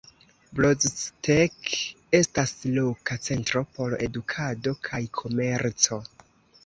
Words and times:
Brzostek 0.59 1.67
estas 2.19 2.55
loka 2.77 3.19
centro 3.29 3.63
por 3.77 3.95
edukado 4.09 4.75
kaj 4.89 5.03
komerco. 5.21 6.01